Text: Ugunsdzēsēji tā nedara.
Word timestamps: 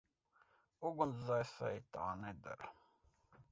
Ugunsdzēsēji 0.89 1.79
tā 1.99 2.09
nedara. 2.25 2.75